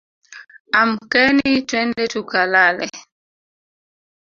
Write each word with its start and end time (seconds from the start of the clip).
Amkeni 0.81 1.49
twende 1.69 2.03
tukalale 2.13 2.87